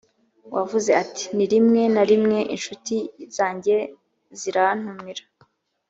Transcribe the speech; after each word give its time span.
wavuze 0.55 0.91
ati 1.03 1.23
rimwe 1.51 1.81
na 1.93 2.03
rimwe 2.09 2.37
incuti 2.53 2.97
zanjye 3.35 3.75
zirantumira 4.39 5.23